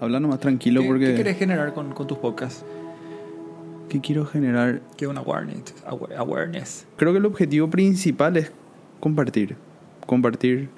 [0.00, 1.06] Hablando más tranquilo ¿Qué, porque...
[1.06, 2.64] ¿Qué querés generar con, con tus podcasts?
[3.88, 4.80] ¿Qué quiero generar?
[4.96, 6.86] Que una awareness, awa- awareness.
[6.96, 8.52] Creo que el objetivo principal es
[9.00, 9.56] compartir.
[10.06, 10.68] Compartir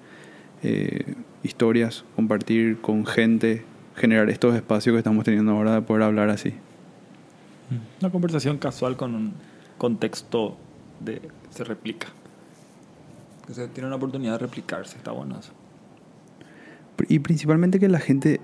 [0.62, 3.64] eh, historias, compartir con gente,
[3.96, 6.54] generar estos espacios que estamos teniendo ahora de poder hablar así.
[8.00, 9.32] Una conversación casual con un
[9.78, 10.56] contexto
[11.00, 12.08] de se replica.
[13.46, 15.52] Que se tiene una oportunidad de replicarse, está bueno eso.
[17.08, 18.40] Y principalmente que la gente,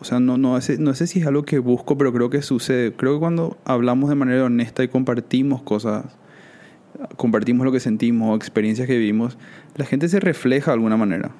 [0.00, 2.40] o sea, no, no, sé, no sé si es algo que busco, pero creo que
[2.42, 2.92] sucede.
[2.92, 6.06] Creo que cuando hablamos de manera honesta y compartimos cosas,
[7.16, 9.36] compartimos lo que sentimos o experiencias que vivimos,
[9.76, 11.30] la gente se refleja de alguna manera,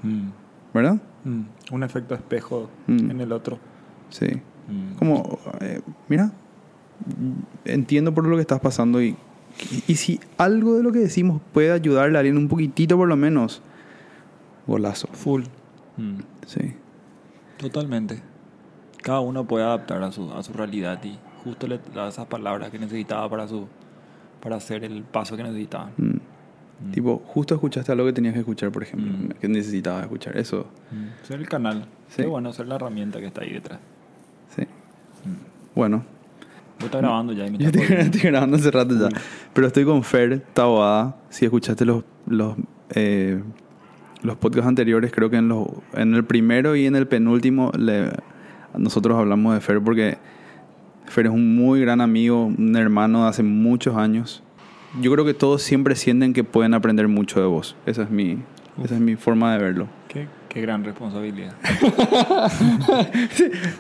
[0.75, 1.01] ¿verdad?
[1.25, 1.41] Mm.
[1.73, 3.11] Un efecto espejo Mm.
[3.11, 3.59] en el otro.
[4.11, 4.27] Sí.
[4.69, 4.95] Mm.
[4.99, 6.33] Como, eh, mira,
[7.65, 9.17] entiendo por lo que estás pasando y,
[9.89, 13.17] y si algo de lo que decimos puede ayudarle a alguien un poquitito por lo
[13.17, 13.63] menos,
[14.67, 15.09] golazo.
[15.13, 15.45] Full.
[15.97, 16.19] Mm.
[16.47, 16.75] Sí.
[17.59, 18.23] Totalmente.
[19.03, 22.71] Cada uno puede adaptar a su, a su realidad y justo le da esas palabras
[22.71, 23.67] que necesitaba para su
[24.43, 25.91] para hacer el paso que necesitaba.
[25.99, 26.91] Mm.
[26.93, 29.29] Tipo, justo escuchaste algo que tenías que escuchar, por ejemplo, Mm.
[29.39, 30.37] que necesitabas escuchar.
[30.39, 31.27] Eso, Mm.
[31.27, 31.85] Ser el canal.
[32.09, 32.23] Sí.
[32.23, 33.79] Qué bueno, ser la herramienta que está ahí detrás.
[34.57, 34.63] sí.
[35.75, 36.05] Bueno,
[36.79, 39.09] Yo estoy grabando ya y me yo estoy, estoy grabando hace rato ya.
[39.53, 41.17] Pero estoy con Fer Taboada.
[41.29, 42.57] Si escuchaste los, los,
[42.95, 43.43] eh,
[44.23, 48.11] los podcasts anteriores, creo que en, los, en el primero y en el penúltimo le,
[48.77, 50.19] nosotros hablamos de Fer porque
[51.07, 54.43] Fer es un muy gran amigo, un hermano de hace muchos años.
[55.01, 57.77] Yo creo que todos siempre sienten que pueden aprender mucho de vos.
[57.87, 58.39] Esa es mi,
[58.83, 59.89] esa es mi forma de verlo.
[60.09, 61.55] Qué, qué gran responsabilidad.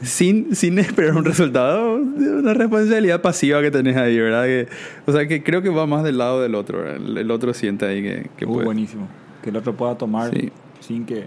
[0.02, 4.44] sin, sin esperar un resultado, una responsabilidad pasiva que tenés ahí, ¿verdad?
[4.44, 4.68] Que,
[5.06, 6.88] o sea, que creo que va más del lado del otro.
[6.88, 8.66] El, el otro siente ahí que, que Muy puede.
[8.66, 9.08] buenísimo.
[9.42, 10.50] Que el otro pueda tomar Sí.
[10.80, 11.26] sin que...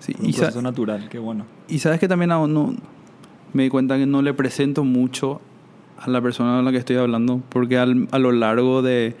[0.00, 1.44] Sí, Un y, proceso natural, qué bueno.
[1.70, 2.74] Y sabes que también no,
[3.52, 5.40] me di cuenta que no le presento mucho
[5.98, 9.14] a la persona con la que estoy hablando, porque al- a lo largo de,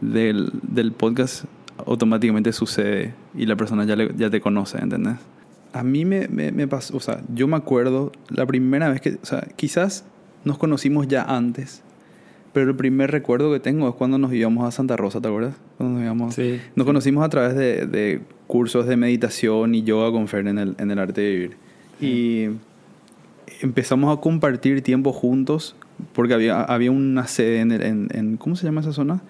[0.00, 1.44] del, del podcast
[1.86, 5.16] automáticamente sucede y la persona ya, le- ya te conoce, ¿entendés?
[5.72, 9.18] A mí me, me, me pasó, o sea, yo me acuerdo la primera vez que,
[9.22, 10.04] o sea, quizás
[10.44, 11.82] nos conocimos ya antes,
[12.52, 15.54] pero el primer recuerdo que tengo es cuando nos íbamos a Santa Rosa, ¿te acuerdas?
[15.76, 16.34] Cuando nos íbamos...
[16.34, 16.60] Sí.
[16.74, 20.74] Nos conocimos a través de, de cursos de meditación y yoga con Fer en el,
[20.78, 21.56] en el arte de vivir.
[22.00, 22.48] Y
[23.60, 25.74] empezamos a compartir tiempo juntos
[26.12, 29.22] porque había, había una sede en, el- en, en- ¿Cómo se llama esa zona?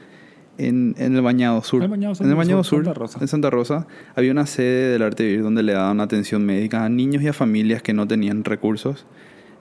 [0.59, 1.83] En, en el Bañado Sur.
[1.85, 3.19] El Bañado Sur, en el Bañado Sur, Santa Rosa.
[3.21, 3.87] en Santa Rosa,
[4.17, 7.33] había una sede del arte vivir donde le daban atención médica a niños y a
[7.33, 9.07] familias que no tenían recursos.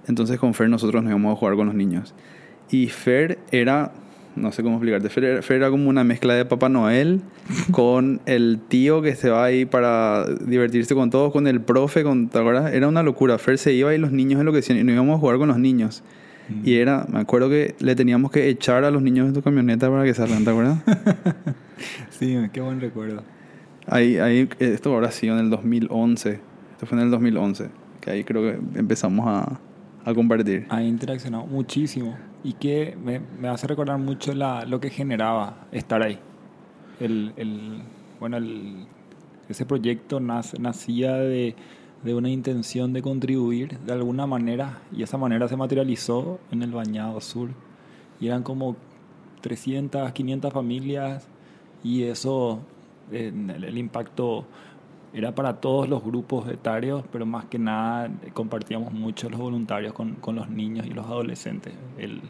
[0.07, 2.15] Entonces con Fer nosotros nos íbamos a jugar con los niños.
[2.71, 3.91] Y Fer era,
[4.37, 7.21] no sé cómo explicarte, Fer era, Fer era como una mezcla de Papá Noel
[7.71, 12.29] con el tío que se va ahí para divertirse con todos, con el profe, con,
[12.29, 12.73] ¿te acuerdas?
[12.73, 13.37] Era una locura.
[13.37, 16.03] Fer se iba y los niños enloquecían y nos íbamos a jugar con los niños.
[16.63, 19.89] Y era, me acuerdo que le teníamos que echar a los niños de tu camioneta
[19.89, 20.79] para que salgan, ¿te acuerdas?
[22.09, 23.21] Sí, qué buen recuerdo.
[23.85, 26.39] Ahí, ahí, esto habrá sido en el 2011.
[26.71, 27.69] Esto fue en el 2011.
[28.01, 29.59] Que ahí creo que empezamos a,
[30.09, 30.65] a compartir.
[30.69, 36.01] Ha interaccionado muchísimo y que me, me hace recordar mucho la, lo que generaba estar
[36.01, 36.17] ahí.
[36.99, 37.81] El, el-
[38.19, 38.85] bueno, el-
[39.49, 41.55] ese proyecto nace- nacía de,
[42.03, 46.71] de una intención de contribuir de alguna manera y esa manera se materializó en el
[46.71, 47.49] Bañado Sur.
[48.19, 48.75] Y eran como
[49.41, 51.27] 300, 500 familias
[51.83, 52.59] y eso,
[53.11, 54.45] eh, el, el impacto
[55.17, 59.93] era para todos los grupos etarios, pero más que nada eh, compartíamos mucho los voluntarios
[59.93, 62.21] con, con los niños y los adolescentes el,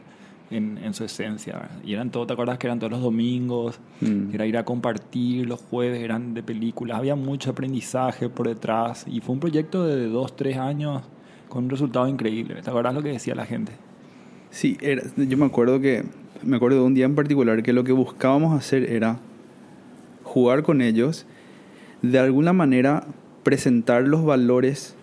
[0.52, 1.70] en, en su esencia.
[1.84, 3.80] Y eran todos, ¿te acuerdas que eran todos los domingos?
[4.02, 4.34] Mm.
[4.34, 9.20] Era ir a compartir, los jueves eran de películas, había mucho aprendizaje por detrás y
[9.20, 11.02] fue un proyecto de dos, tres años
[11.50, 12.62] con un resultado increíble.
[12.62, 13.74] ¿Te acuerdas lo que decía la gente?
[14.50, 16.06] Sí, era- yo me acuerdo que
[16.44, 19.20] me acuerdo de un día en particular que lo que buscábamos hacer era
[20.24, 21.26] jugar con ellos,
[22.02, 23.06] de alguna manera
[23.44, 24.96] presentar los valores,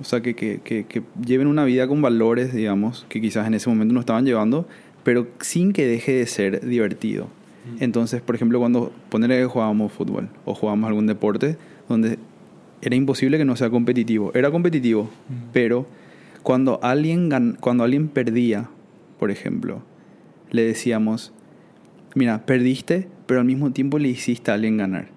[0.00, 3.54] o sea, que, que, que, que lleven una vida con valores, digamos, que quizás en
[3.54, 4.66] ese momento no estaban llevando,
[5.02, 7.28] pero sin que deje de ser divertido.
[7.80, 11.56] Entonces, por ejemplo, cuando ponerle que jugábamos fútbol o jugábamos algún deporte
[11.88, 12.18] donde
[12.82, 14.30] era imposible que no sea competitivo.
[14.34, 15.08] Era competitivo,
[15.54, 15.86] pero
[16.42, 18.68] cuando alguien, gan- cuando alguien perdía,
[19.18, 19.80] por ejemplo,
[20.50, 21.32] le decíamos,
[22.14, 25.08] mira, perdiste, pero al mismo tiempo le hiciste a alguien ganar.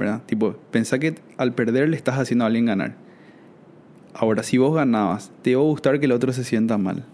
[0.00, 0.22] ¿Verdad?
[0.24, 2.94] Tipo, pensá que al perder le estás haciendo a alguien ganar.
[4.14, 7.04] Ahora, si vos ganabas, te iba a gustar que el otro se sienta mal.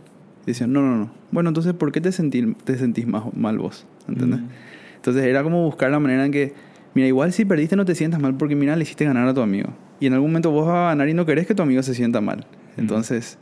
[0.47, 1.11] Decían, no, no, no.
[1.33, 3.85] Bueno, entonces, ¿por qué te, sentí, te sentís más mal vos?
[4.07, 4.39] ¿Entendés?
[4.39, 4.49] Mm.
[4.95, 6.55] Entonces era como buscar la manera en que,
[6.95, 9.41] mira, igual si perdiste no te sientas mal porque mira, le hiciste ganar a tu
[9.41, 9.71] amigo.
[9.99, 11.93] Y en algún momento vos vas a ganar y no querés que tu amigo se
[11.93, 12.47] sienta mal.
[12.77, 13.37] Entonces,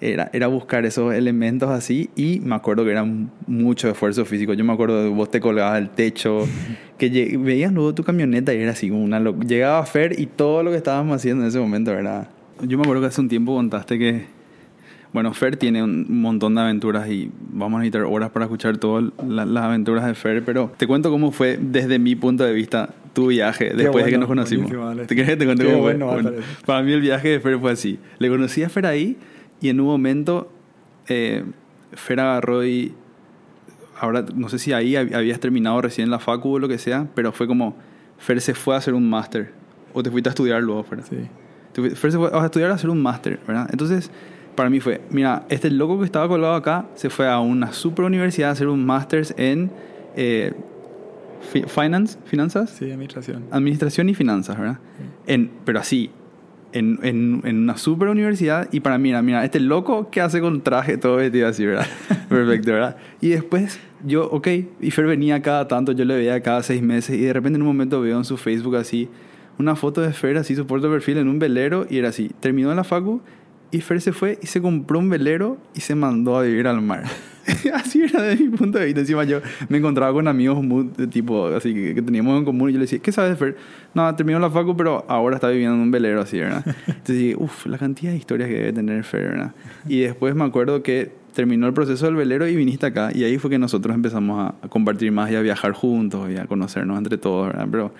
[0.00, 3.06] era, era buscar esos elementos así y me acuerdo que era
[3.46, 4.54] mucho esfuerzo físico.
[4.54, 6.46] Yo me acuerdo de vos te colgabas al techo,
[6.98, 10.70] que veías luego tu camioneta y era así, una llegaba a Fer y todo lo
[10.70, 12.28] que estábamos haciendo en ese momento era...
[12.62, 14.40] Yo me acuerdo que hace un tiempo contaste que
[15.12, 19.06] bueno, Fer tiene un montón de aventuras y vamos a necesitar horas para escuchar todas
[19.26, 23.26] las aventuras de Fer, pero te cuento cómo fue desde mi punto de vista tu
[23.26, 24.70] viaje después de que nos conocimos.
[25.08, 25.98] ¿Te quieres que te cuente cómo fue?
[26.64, 27.98] para mí el viaje de Fer fue así.
[28.20, 29.16] Le conocí a Fer ahí
[29.60, 30.50] y en un momento
[31.08, 31.44] eh,
[31.92, 32.94] Fer agarró y
[33.98, 37.32] ahora no sé si ahí habías terminado recién la facu o lo que sea, pero
[37.32, 37.76] fue como
[38.18, 39.52] Fer se fue a hacer un máster
[39.92, 41.02] o te fuiste a estudiar luego, Fer.
[41.02, 41.28] Sí.
[41.94, 43.68] Fer se fue a estudiar a hacer un máster, ¿verdad?
[43.70, 44.10] Entonces
[44.54, 48.04] para mí fue, mira, este loco que estaba colgado acá se fue a una super
[48.04, 49.70] universidad a hacer un máster en
[50.16, 50.52] eh,
[51.66, 52.70] finance, finanzas.
[52.70, 53.44] Sí, administración.
[53.50, 54.78] Administración y finanzas, ¿verdad?
[55.26, 56.10] En, pero así,
[56.72, 60.62] en, en, en, una super universidad y para mí, mira, este loco que hace con
[60.62, 61.86] traje todo vestido así, ¿verdad?
[62.28, 62.96] Perfecto, ¿verdad?
[63.20, 64.48] Y después yo, ok,
[64.80, 67.62] y Fer venía cada tanto, yo le veía cada seis meses y de repente en
[67.62, 69.08] un momento veo en su Facebook así
[69.58, 72.74] una foto de Fer así, su de perfil en un velero y era así, terminó
[72.74, 73.20] la facu
[73.70, 76.80] y Fer se fue y se compró un velero y se mandó a vivir al
[76.82, 77.04] mar.
[77.74, 79.00] así era desde mi punto de vista.
[79.00, 80.58] Encima yo me encontraba con amigos
[80.96, 83.56] de tipo así que, teníamos en común y yo le decía, ¿qué sabes Fer?
[83.94, 86.64] No, terminó la facu, pero ahora está viviendo en un velero así, ¿verdad?
[86.86, 89.54] Entonces dije, uff, la cantidad de historias que debe tener Fer, ¿verdad?
[89.88, 93.10] Y después me acuerdo que terminó el proceso del velero y viniste acá.
[93.14, 96.46] Y ahí fue que nosotros empezamos a, compartir más y a viajar juntos y a
[96.46, 97.68] conocernos entre todos, ¿verdad?
[97.70, 97.94] Pero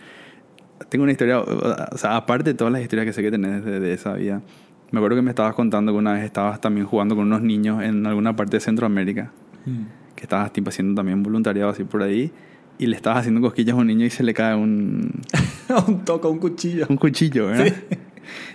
[0.89, 3.79] tengo una historia, o sea, aparte de todas las historias que sé que tenés de,
[3.79, 4.43] de esa vida
[4.91, 7.83] me acuerdo que me estabas contando que una vez estabas también jugando con unos niños
[7.83, 9.31] en alguna parte de Centroamérica.
[9.67, 10.15] Mm.
[10.17, 12.33] Que estabas tipo haciendo también voluntariado así por ahí.
[12.79, 15.23] Y le estabas haciendo cosquillas a un niño y se le cae un...
[15.87, 16.87] un toco, un cuchillo.
[16.89, 17.67] Un cuchillo, ¿verdad?
[17.67, 17.99] Sí.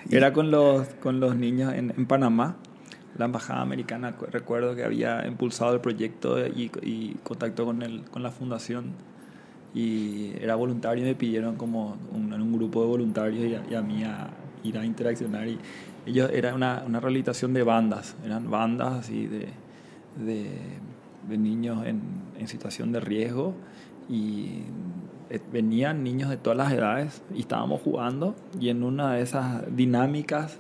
[0.10, 2.58] Era con los, con los niños en, en, Panamá.
[3.18, 8.24] La embajada americana, recuerdo que había impulsado el proyecto y, y contactó con, el, con
[8.24, 8.92] la fundación.
[9.74, 13.76] Y era voluntario y me pidieron como un, un grupo de voluntarios y a, y
[13.76, 14.32] a mí a
[14.64, 15.48] ir a interaccionar.
[15.48, 15.58] Y,
[16.06, 19.50] ellos era una, una rehabilitación de bandas, eran bandas así de,
[20.24, 22.02] de, niños en,
[22.38, 23.56] en, situación de riesgo
[24.08, 24.62] y
[25.30, 29.64] eh, venían niños de todas las edades y estábamos jugando y en una de esas
[29.76, 30.60] dinámicas,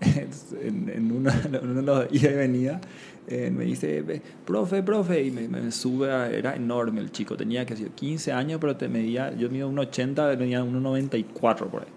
[0.60, 2.80] en, una, uno de los ida y venía,
[3.26, 7.74] eh, me dice, profe, profe, y me, sube, a, era enorme el chico, tenía que
[7.74, 11.95] ser 15 años, pero te medía, yo mido 1,80, venía 1,94 por ahí.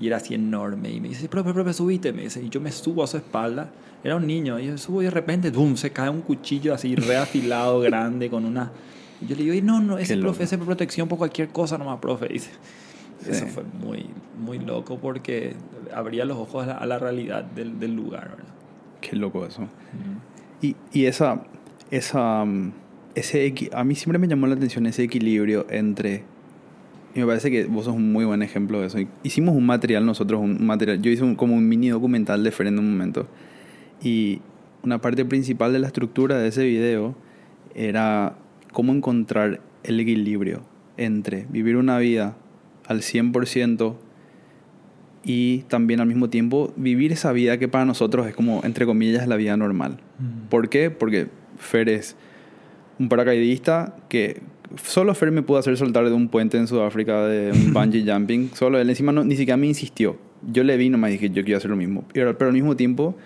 [0.00, 0.90] Y era así enorme.
[0.90, 2.12] Y me dice, profe, profe, subite.
[2.12, 3.70] Me dice, y yo me subo a su espalda.
[4.02, 4.58] Era un niño.
[4.58, 5.76] Y yo subo y de repente, ¡bum!
[5.76, 8.72] Se cae un cuchillo así reafilado, grande, con una...
[9.20, 11.98] Y yo le digo, y no, no, ese profe, ese protección por cualquier cosa nomás,
[12.00, 12.28] profe.
[12.28, 12.50] dice,
[13.28, 14.06] eso fue muy,
[14.38, 15.54] muy loco porque
[15.94, 18.54] abría los ojos a la, realidad del, del, lugar, ¿verdad?
[19.02, 19.68] Qué loco eso.
[20.62, 21.42] y, y, esa,
[21.90, 22.72] esa, mm,
[23.14, 26.24] ese, a mí siempre me llamó la atención ese equilibrio entre
[27.14, 28.98] y me parece que vos sos un muy buen ejemplo de eso.
[29.22, 31.02] Hicimos un material nosotros, un material.
[31.02, 33.26] Yo hice un, como un mini documental de Fer en un momento.
[34.02, 34.40] Y
[34.82, 37.16] una parte principal de la estructura de ese video
[37.74, 38.36] era
[38.72, 40.62] cómo encontrar el equilibrio
[40.96, 42.36] entre vivir una vida
[42.86, 43.96] al 100%
[45.24, 49.26] y también al mismo tiempo vivir esa vida que para nosotros es como, entre comillas,
[49.26, 49.98] la vida normal.
[50.18, 50.48] Mm.
[50.48, 50.90] ¿Por qué?
[50.90, 52.16] Porque Fer es
[52.98, 54.40] un paracaidista que
[54.76, 58.50] Solo Fer me pudo hacer soltar de un puente en Sudáfrica de un bungee jumping.
[58.54, 60.16] Solo él encima no, ni siquiera me insistió.
[60.50, 62.04] Yo le vi nomás y dije, yo quiero hacer lo mismo.
[62.12, 63.16] Pero, pero al mismo tiempo,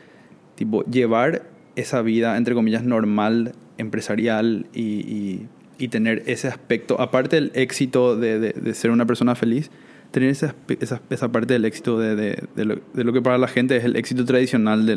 [0.55, 1.43] tipo, llevar
[1.77, 5.49] esa vida, entre comillas, normal, empresarial y, y,
[5.79, 9.71] y tener ese aspecto, aparte del éxito de, de, de ser una persona feliz,
[10.11, 13.49] tener esa, esa, esa parte del éxito de, de, lo, de, lo, que para la
[13.49, 14.97] gente es el éxito tradicional de,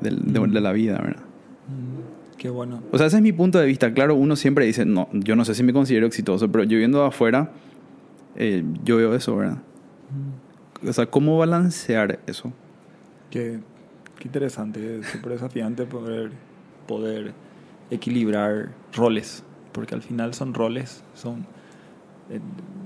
[0.00, 1.33] de la vida, ¿verdad?
[2.48, 2.82] Bueno.
[2.92, 3.92] O sea, ese es mi punto de vista.
[3.94, 7.04] Claro, uno siempre dice, no, yo no sé si me considero exitoso, pero yo viendo
[7.04, 7.50] afuera,
[8.36, 9.58] eh, yo veo eso, ¿verdad?
[10.86, 12.52] O sea, ¿cómo balancear eso?
[13.30, 13.60] Qué,
[14.18, 16.30] qué interesante, súper desafiante poder,
[16.86, 17.32] poder
[17.90, 21.46] equilibrar roles, porque al final son roles, son
[22.30, 22.40] eh,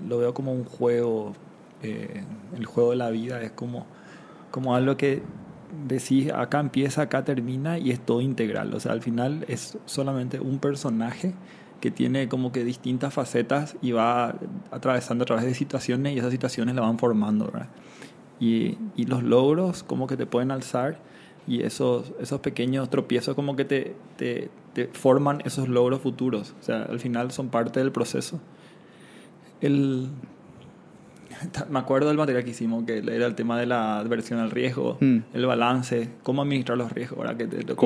[0.09, 1.33] lo veo como un juego,
[1.83, 2.25] eh,
[2.57, 3.87] el juego de la vida es como,
[4.51, 5.23] como algo que
[5.87, 8.75] decís acá empieza, acá termina y es todo integral.
[8.75, 11.35] O sea, al final es solamente un personaje
[11.81, 14.37] que tiene como que distintas facetas y va
[14.71, 17.53] atravesando a través de situaciones y esas situaciones la van formando,
[18.41, 20.99] Y, y los logros como que te pueden alzar
[21.47, 26.55] y esos, esos pequeños tropiezos como que te, te, te, forman esos logros futuros.
[26.61, 28.41] O sea, al final son parte del proceso.
[29.61, 30.09] el,
[31.71, 34.97] me acuerdo del material que hicimos, que era el tema de la adversión al riesgo,
[35.01, 35.19] Mm.
[35.35, 37.37] el balance, cómo administrar los riesgos, ¿verdad?
[37.37, 37.77] que te- los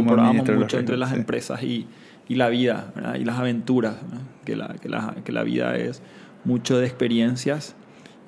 [0.60, 1.16] mucho entre riesgos, las sí.
[1.16, 1.86] empresas y,
[2.28, 3.14] y la vida, ¿verdad?
[3.16, 3.96] y las aventuras,
[4.44, 6.02] que, la, que, la, que la vida es
[6.44, 7.74] mucho de experiencias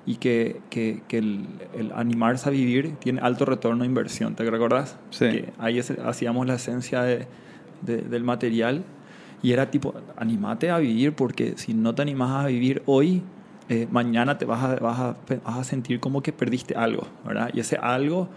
[0.06, 1.46] y que, que, que el,
[1.78, 4.98] el animarse a vivir tiene alto retorno de inversión, ¿te recordás?
[5.10, 5.26] Sí.
[5.30, 7.26] Que ahí es- hacíamos la esencia de,
[7.82, 8.84] de- del material
[9.42, 13.22] y era tipo, animate a vivir porque si no te animas a vivir hoy,
[13.68, 17.50] eh, mañana te vas a, vas, a, vas a sentir como que perdiste algo, ¿verdad?
[17.54, 18.28] Y ese algo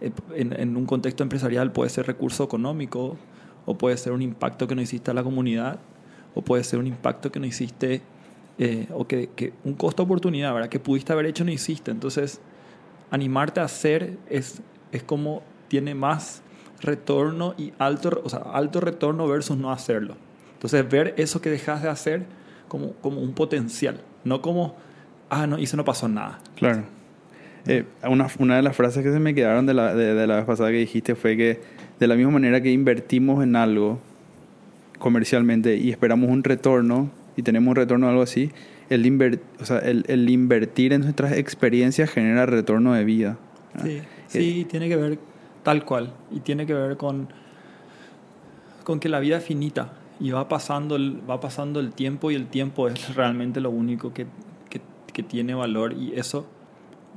[0.00, 3.16] eh, en, un contexto empresarial puede ser recurso económico
[3.64, 5.78] o puede ser un impacto que no hiciste a la comunidad
[6.34, 8.02] o puede ser un impacto que no hiciste
[8.58, 10.68] eh, o que, que un costo oportunidad, ¿verdad?
[10.68, 11.92] Que pudiste haber hecho no hiciste.
[11.92, 12.40] Entonces,
[13.12, 16.42] animarte a hacer es, es como tiene más
[16.80, 20.16] retorno y alto, o sea, alto retorno versus no hacerlo.
[20.54, 22.26] Entonces, ver eso que dejas de hacer
[22.66, 24.76] como, como un potencial, no como,
[25.30, 26.38] ah, no, eso no pasó nada.
[26.56, 26.84] Claro.
[27.66, 30.36] Eh, una, una de las frases que se me quedaron de la, de, de la
[30.36, 31.60] vez pasada que dijiste fue que
[32.00, 34.00] de la misma manera que invertimos en algo
[34.98, 38.50] comercialmente y esperamos un retorno y tenemos un retorno o algo así,
[38.90, 43.38] el, inver- o sea, el, el invertir en nuestras experiencias genera retorno de vida.
[43.82, 45.18] Sí, sí, tiene que ver
[45.62, 46.12] tal cual.
[46.30, 47.28] Y tiene que ver con,
[48.84, 52.36] con que la vida es finita y va pasando, el, va pasando el tiempo y
[52.36, 54.26] el tiempo es realmente lo único que,
[54.70, 55.92] que, tiene valor.
[55.92, 56.46] Y eso,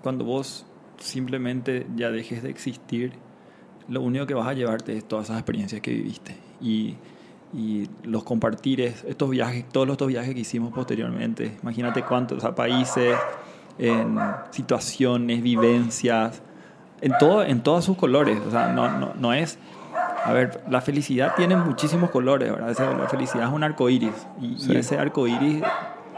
[0.01, 0.65] cuando vos
[0.97, 3.13] simplemente ya dejes de existir,
[3.87, 6.35] lo único que vas a llevarte es todas esas experiencias que viviste.
[6.59, 6.95] Y,
[7.53, 11.57] y los compartir, estos viajes, todos estos viajes que hicimos posteriormente.
[11.61, 13.15] Imagínate cuántos o países,
[13.77, 14.17] en
[14.49, 16.41] situaciones, vivencias,
[17.01, 18.39] en, todo, en todos sus colores.
[18.47, 19.59] O sea, no, no, no es...
[20.25, 22.69] A ver, la felicidad tiene muchísimos colores, ¿verdad?
[22.71, 24.11] O sea, la felicidad es un arco iris.
[24.41, 24.73] Y, Sí.
[24.73, 25.61] y ese arco iris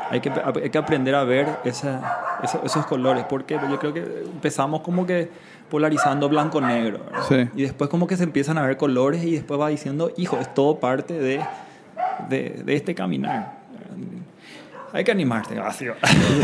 [0.10, 3.26] hay que, hay que aprender a ver esa, esos, esos colores.
[3.28, 5.30] Porque yo creo que empezamos como que
[5.70, 7.02] polarizando blanco-negro.
[7.28, 7.50] Sí.
[7.56, 10.54] Y después como que se empiezan a ver colores y después va diciendo, hijo, es
[10.54, 11.42] todo parte de,
[12.30, 13.58] de, de este caminar.
[14.94, 15.60] Hay que animarte.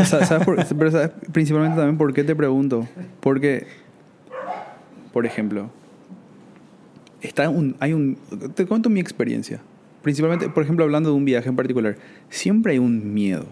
[0.04, 2.86] Sa- ¿Sabes por- pero sabes principalmente también por qué te pregunto?
[3.20, 3.66] Porque,
[5.14, 5.70] por ejemplo,
[7.26, 8.16] está un, hay un...
[8.54, 9.60] Te cuento mi experiencia.
[10.02, 11.96] Principalmente, por ejemplo, hablando de un viaje en particular,
[12.28, 13.46] siempre hay un miedo.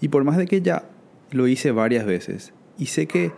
[0.00, 0.84] Y por más de que ya
[1.30, 3.32] lo hice varias veces, y sé que,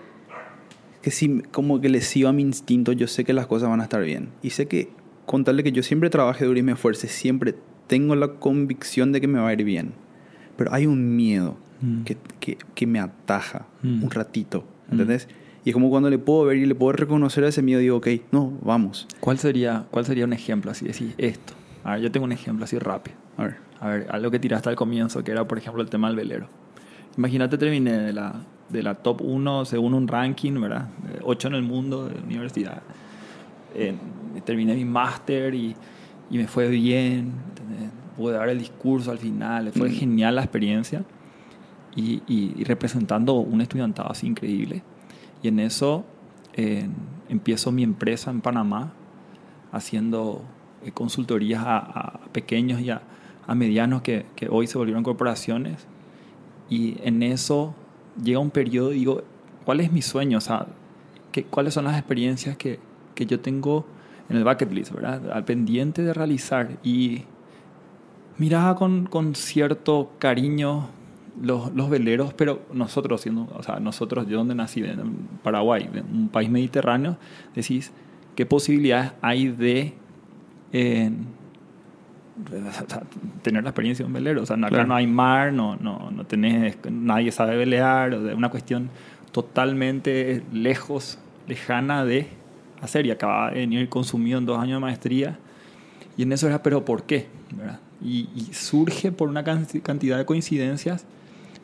[1.02, 3.80] que si como que le sigo a mi instinto, yo sé que las cosas van
[3.80, 4.30] a estar bien.
[4.42, 4.88] Y sé que
[5.26, 7.54] con tal de que yo siempre trabaje duro y me esfuerce, siempre
[7.86, 9.92] tengo la convicción de que me va a ir bien.
[10.56, 12.04] Pero hay un miedo Mm.
[12.04, 14.04] que, que, que me ataja Mm.
[14.04, 15.28] un ratito, ¿entendés?
[15.66, 17.96] Y es como cuando le puedo ver y le puedo reconocer a ese miedo, digo,
[17.96, 19.08] ok, no, vamos.
[19.18, 20.86] ¿Cuál sería, ¿Cuál sería un ejemplo así?
[20.86, 21.54] Decir esto.
[21.82, 23.16] A ver, yo tengo un ejemplo así rápido.
[23.36, 23.56] A ver.
[23.80, 26.46] A ver, algo que tiraste al comienzo, que era, por ejemplo, el tema del velero.
[27.18, 30.88] Imagínate, terminé de la, de la top 1 según un ranking, ¿verdad?
[31.24, 32.82] 8 en el mundo de universidad.
[33.74, 33.92] Eh,
[34.44, 35.74] terminé mi máster y,
[36.30, 37.32] y me fue bien.
[37.48, 37.90] ¿entendés?
[38.16, 39.72] Pude dar el discurso al final.
[39.72, 39.92] Fue Mm.
[39.92, 41.02] genial la experiencia.
[41.96, 44.82] Y, y- y representando un estudiantado así increíble.
[45.46, 46.04] Y en eso
[46.54, 46.88] eh,
[47.28, 48.92] empiezo mi empresa en Panamá
[49.70, 50.42] haciendo
[50.84, 53.02] eh, consultorías a, a pequeños y a,
[53.46, 55.86] a medianos que, que hoy se volvieron corporaciones.
[56.68, 57.76] Y en eso
[58.20, 59.22] llega un periodo y digo,
[59.64, 60.38] ¿cuál es mi sueño?
[60.38, 60.66] O sea,
[61.30, 62.80] ¿qué, ¿cuáles son las experiencias que,
[63.14, 63.86] que yo tengo
[64.28, 65.30] en el bucket list, ¿verdad?
[65.30, 66.70] Al pendiente de realizar.
[66.82, 67.22] Y
[68.36, 70.88] miraba con, con cierto cariño
[71.42, 76.28] los, los veleros, pero nosotros, siendo, o sea, nosotros, yo donde nací, en Paraguay, un
[76.28, 77.16] país mediterráneo,
[77.54, 77.92] decís,
[78.34, 79.94] ¿qué posibilidades hay de
[80.72, 81.10] eh,
[82.68, 83.02] o sea,
[83.42, 84.42] tener la experiencia de un velero?
[84.42, 84.86] O sea, acá Claro.
[84.88, 88.90] no hay mar, no, no, no tenés, nadie sabe velear, o sea, una cuestión
[89.32, 92.28] totalmente lejos, lejana de
[92.80, 95.38] hacer, y acababa de venir consumido en dos años de maestría,
[96.16, 97.26] y en eso era, pero ¿por qué?
[97.54, 97.80] ¿verdad?
[98.02, 101.06] Y, y surge por una can- cantidad de coincidencias,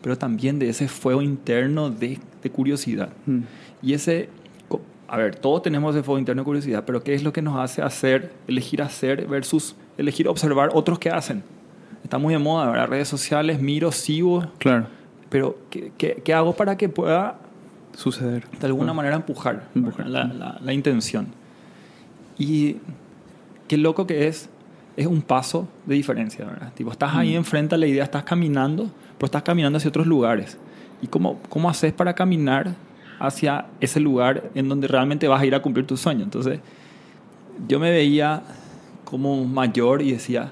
[0.03, 3.11] pero también de ese fuego interno de, de curiosidad.
[3.27, 3.41] Mm.
[3.83, 4.29] Y ese,
[5.09, 7.59] a ver, todos tenemos ese fuego interno de curiosidad, pero ¿qué es lo que nos
[7.59, 11.43] hace hacer, elegir hacer versus elegir observar otros que hacen?
[12.03, 12.89] Está muy de moda, ¿verdad?
[12.89, 14.87] Redes sociales, miro, sigo, Claro,
[15.31, 17.39] pero ¿qué, qué, qué hago para que pueda
[17.97, 18.45] suceder.
[18.59, 20.07] de alguna manera empujar, Empujar.
[20.09, 21.29] La, la- la intención.
[22.39, 22.77] Y
[23.69, 24.49] qué loco que es,
[24.97, 26.73] es un paso de diferencia, ¿verdad?
[26.75, 28.91] Tipo, estás ahí enfrente a la idea, estás caminando,
[29.23, 30.59] pero estás caminando hacia otros lugares.
[31.01, 32.75] ¿Y cómo, cómo haces para caminar
[33.21, 36.25] hacia ese lugar en donde realmente vas a ir a cumplir tu sueño?
[36.25, 36.59] Entonces,
[37.69, 38.43] yo me veía
[39.05, 40.51] como mayor y decía,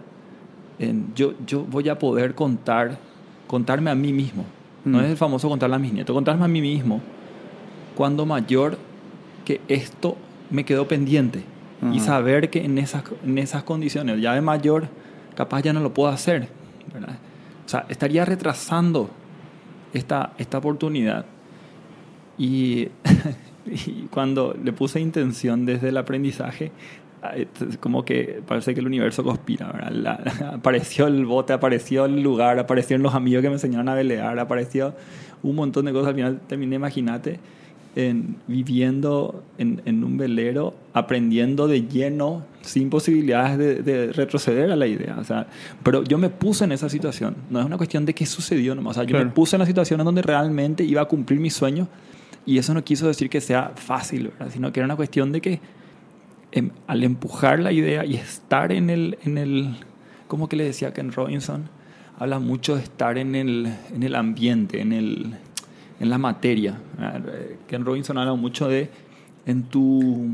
[0.79, 2.97] en- yo, yo voy a poder contar,
[3.49, 4.45] contarme a mí mismo
[4.85, 5.01] No Mm.
[5.03, 7.01] es el famoso contarle a mis nietos, contarme a mí mismo.
[7.97, 8.79] Cuando mayor,
[9.45, 10.17] que esto
[10.49, 11.43] me quedó pendiente.
[11.93, 14.87] Y saber que en esas, en esas condiciones, ya de mayor,
[15.35, 16.49] capaz ya no lo puedo hacer.
[16.95, 17.19] ¿verdad?
[17.71, 19.09] Sea, estaría retrasando
[19.95, 21.25] esta, esta oportunidad.
[22.39, 22.89] Y,
[24.11, 26.73] cuando le puse intención desde el aprendizaje,
[27.23, 29.71] ah, es como que parece que el universo conspira.
[30.55, 34.95] apareció el bote, apareció el lugar, aparecieron los amigos que me enseñaron a velear, apareció
[35.45, 36.09] un montón de cosas.
[36.09, 37.39] Al final terminé, imagínate,
[37.97, 44.77] en, viviendo en, en un velero, aprendiendo de lleno, sin posibilidades de, de retroceder a
[44.77, 45.17] la idea.
[45.19, 45.47] O sea,
[45.83, 47.37] pero yo me puse en esa situación.
[47.51, 48.93] No es una cuestión de qué sucedió nomás.
[48.93, 49.35] O sea, yo me Claro.
[49.35, 51.89] puse en la situación en donde realmente iba a cumplir mi sueño.
[52.47, 54.51] Y eso no quiso decir que sea fácil, ¿verdad?
[54.53, 55.61] sino que era una cuestión de que
[56.53, 59.77] em, al empujar la idea y estar en el, en el,
[60.27, 61.69] como que le decía Ken Robinson,
[62.19, 65.35] habla mucho de estar en el, en el ambiente, en, el,
[66.01, 66.75] en la materia.
[67.01, 68.91] Eh, Ken Robinson habla mucho de
[69.47, 70.29] en tu...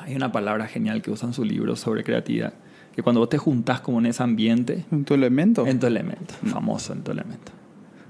[0.00, 2.52] Hay una palabra genial que usa en su libro sobre creatividad,
[2.94, 5.66] que cuando vos te juntás como en ese ambiente, En tu elemento.
[5.66, 7.52] en tu elemento, famoso en tu elemento.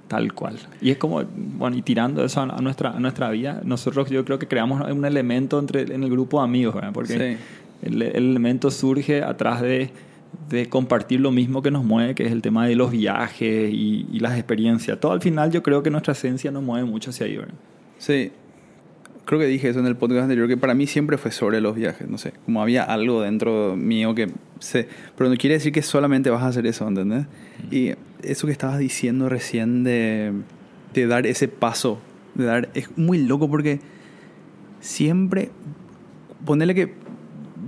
[0.07, 0.59] Tal cual.
[0.81, 4.25] Y es como, bueno, y tirando eso a a nuestra, a nuestra vida, nosotros yo
[4.25, 6.93] creo que creamos un elemento entre, en el grupo de amigos, ¿verdad?
[6.93, 7.37] Porque
[7.83, 7.87] Sí.
[7.87, 9.91] el, el elemento surge atrás de,
[10.49, 14.07] de compartir lo mismo que nos mueve, que es el tema de los viajes y,
[14.13, 14.99] y las experiencias.
[14.99, 17.55] Todo al final yo creo que nuestra esencia nos mueve mucho hacia ahí, ¿verdad?
[17.99, 18.33] Sí.
[19.25, 21.77] Creo que dije eso en el podcast anterior, que para mí siempre fue sobre los
[21.77, 25.83] viajes, no sé, como había algo dentro mío que sé, pero no quiere decir que
[25.83, 27.27] solamente vas a hacer eso, ¿entendés?
[27.71, 27.93] Y
[28.23, 30.33] eso que estabas diciendo recién de,
[30.95, 31.99] de dar ese paso,
[32.37, 33.81] de dar, es muy loco porque
[34.81, 35.51] siempre,
[36.47, 36.95] ponerle que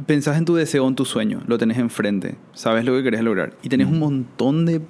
[0.07, 3.55] pensás en tu deseo, en tu sueño, lo tenés enfrente, sabes lo que querés lograr
[3.63, 4.81] y tenés un montón de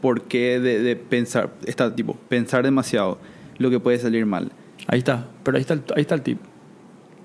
[0.00, 3.18] por qué de, de pensar, está tipo, pensar demasiado,
[3.58, 4.52] lo que puede salir mal.
[4.88, 6.38] Ahí está, pero ahí está el, ahí está el tip.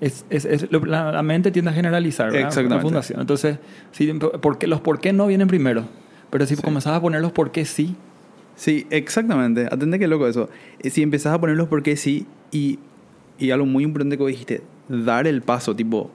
[0.00, 2.46] Es, es- es- lo- la, la mente tiende a generalizar, ¿verdad?
[2.48, 2.74] Exactamente.
[2.76, 3.20] La fundación.
[3.20, 3.58] Entonces,
[3.90, 5.84] sí, por qué- los por qué no vienen primero.
[6.30, 6.62] Pero si Sí.
[6.62, 7.96] comenzás a poner los por qué sí,
[8.54, 9.66] Sí, exactamente.
[9.66, 10.48] Atende que loco eso.
[10.82, 12.78] Eh, Si empezás a ponerlos porque sí y,
[13.38, 16.10] y algo muy importante que dijiste, dar el paso, tipo,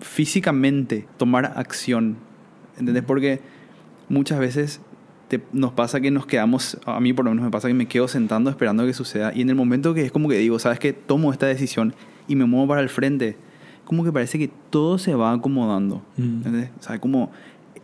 [0.00, 2.16] físicamente tomar acción.
[2.78, 3.02] ¿Entendés?
[3.04, 3.40] Porque
[4.08, 4.80] muchas veces
[5.28, 7.86] te- nos pasa que nos quedamos, a mí por lo menos me pasa que me
[7.86, 10.78] quedo sentando esperando que suceda y en el momento que es como que digo, ¿sabes
[10.78, 10.92] qué?
[10.92, 11.94] Tomo esta decisión
[12.28, 13.36] y me muevo para el frente,
[13.84, 16.02] como que parece que todo se va acomodando.
[16.16, 16.22] Mm.
[16.38, 16.70] ¿Entendés?
[16.78, 17.30] O sea, como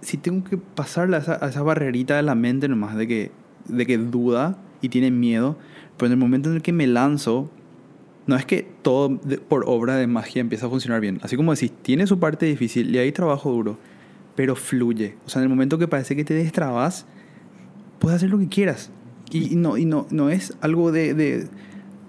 [0.00, 3.32] si tengo que pasarle a esa, a esa barrerita de la mente nomás de que,
[3.68, 5.56] de que duda y tiene miedo,
[5.96, 7.50] pero en el momento en el que me lanzo,
[8.26, 11.18] no es que todo por obra de magia empieza a funcionar bien.
[11.22, 13.78] Así como decís, tiene su parte difícil y hay trabajo duro,
[14.34, 15.16] pero fluye.
[15.26, 17.06] O sea, en el momento que parece que te destrabas,
[17.98, 18.90] puedes hacer lo que quieras.
[19.30, 21.48] Y, y no, y no, no es algo de, de,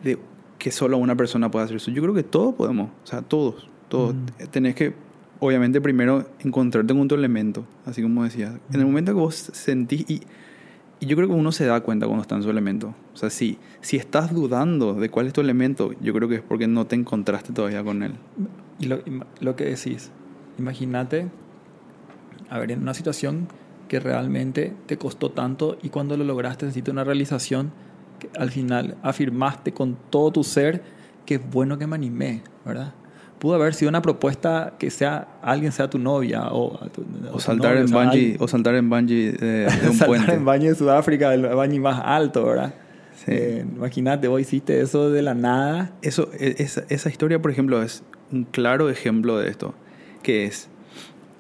[0.04, 0.19] de
[0.58, 1.91] que solo una persona pueda hacer eso.
[1.91, 2.89] Yo creo que todos podemos.
[3.04, 3.69] O sea, todos.
[3.89, 4.15] Todos.
[4.15, 4.47] Mm.
[4.51, 4.93] Tenés que,
[5.39, 7.65] obviamente, primero encontrarte con tu elemento.
[7.86, 8.54] Así como decías.
[8.71, 10.10] En el momento que vos sentís...
[10.10, 10.21] Y,
[11.06, 12.96] y yo creo que uno se da cuenta cuando está en su elemento.
[13.13, 16.41] O sea, si, si estás dudando de cuál es tu elemento, yo creo que es
[16.41, 18.13] porque no te encontraste todavía con él.
[18.80, 19.04] Y lo,
[19.39, 20.10] lo que decís,
[20.58, 21.28] imagínate,
[22.50, 23.48] a ver, en una situación
[23.88, 27.72] que realmente te costó tanto y cuando lo lograste necesitas una realización
[28.18, 30.82] que al final afirmaste con todo tu ser
[31.28, 32.96] que es bueno que me animé, ¿verdad?
[33.39, 37.39] Pudo haber sido una propuesta que sea alguien sea tu novia o, tu- O tu
[37.39, 40.34] saltar novio, en o bungee, o saltar en bungee de, de un saltar puente.
[40.34, 42.74] en baño de Sudáfrica, el baño más alto, ¿verdad?
[43.17, 43.32] Sí.
[43.32, 45.91] Eh, imagínate, vos hiciste eso de la nada.
[46.02, 49.74] Eso, e- esa, esa historia, por ejemplo, es un claro ejemplo de esto.
[50.24, 50.69] Que es,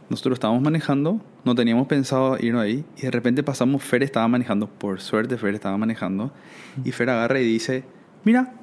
[0.09, 4.67] nosotros estábamos manejando, no teníamos pensado irnos ahí, y de repente pasamos, Fer estaba manejando,
[4.67, 6.31] por suerte Fer estaba manejando,
[6.83, 7.83] y Fer agarra y dice,
[8.23, 8.53] mira,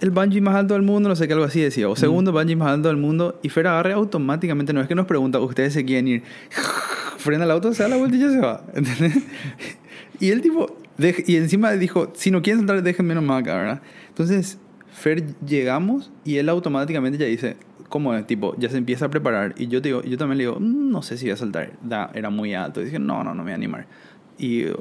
[0.00, 2.56] el bungee más alto del mundo, no sé qué, algo así decía, o segundo bungee
[2.56, 5.72] más alto del mundo, y Fer agarra y automáticamente, no es que nos pregunta, ustedes
[5.72, 6.22] se quieren ir,
[7.18, 9.22] frena el auto, se da la vuelta y ya se va, ¿entendés?
[10.20, 13.82] Y el tipo, dej- y encima dijo, si no quieren saltar, déjenme nomás acá, ¿verdad?
[14.08, 14.58] Entonces,
[14.92, 17.56] Fer, llegamos y él automáticamente ya dice,
[17.90, 18.26] ¿cómo es?
[18.26, 19.54] Tipo, ya se empieza a preparar.
[19.58, 21.72] Y yo, te digo, yo también le digo, "Mm, no sé si voy a saltar.
[21.82, 22.80] Da, era muy alto.
[22.80, 23.86] Y dije, no, no, no me voy a animar.
[24.38, 24.76] Y uh,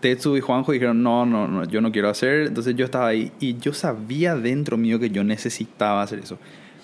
[0.00, 2.46] Tetsu y Juanjo dijeron, no, no, no, yo no quiero hacer.
[2.46, 6.38] Entonces yo estaba ahí y yo sabía dentro mío que yo necesitaba hacer eso.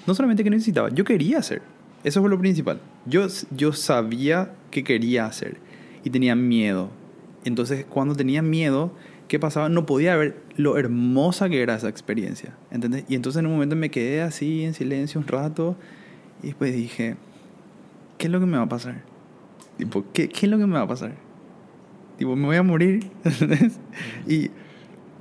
[0.07, 1.63] No solamente que necesitaba, yo quería hacer.
[2.05, 2.81] Eso fue lo principal.
[3.07, 5.59] Yo, yo sabía que quería hacer
[6.05, 6.91] y tenía miedo.
[7.45, 8.93] Entonces, cuando tenía miedo,
[9.27, 9.69] ¿qué pasaba?
[9.69, 12.55] No podía ver lo hermosa que era esa experiencia.
[12.71, 13.05] ¿Entendés?
[13.09, 15.77] Y entonces en un momento me quedé así en silencio un rato
[16.43, 17.17] y después dije,
[18.17, 19.03] ¿qué es lo que me va a pasar?
[19.77, 21.28] Tipo, ¿qué, qué es lo que me va a pasar?
[22.19, 23.07] Tipo, me voy a morir.
[24.27, 24.51] y,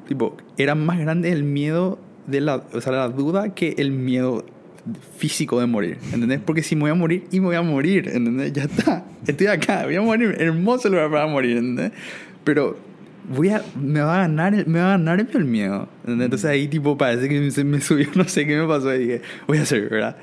[0.08, 4.46] Tipo, era más grande el miedo de la, o sea, la duda que el miedo
[5.18, 6.40] físico de morir, ¿entendés?
[6.40, 8.54] Porque si me voy a morir y me voy a morir, ¿entendés?
[8.54, 11.92] Ya está, estoy acá, voy a morir, hermoso lugar para morir, ¿entendés?
[12.46, 12.78] Pero
[13.30, 16.26] voy a, me va a ganar, el- me va a ganar el miedo, ¿entendés?
[16.26, 19.22] Entonces ahí tipo parece que se me subió, no sé qué me pasó y dije,
[19.46, 20.16] voy a hacer, ¿verdad?